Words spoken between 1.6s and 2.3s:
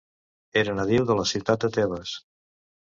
de Tebes.